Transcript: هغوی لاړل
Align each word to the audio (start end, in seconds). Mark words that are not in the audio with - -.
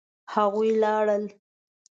هغوی 0.33 0.69
لاړل 0.81 1.23